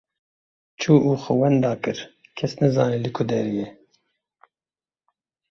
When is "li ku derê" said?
3.03-3.53